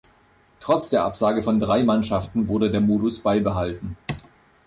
[0.59, 3.97] Trotz der Absage von drei Mannschaften wurde der Modus beibehalten.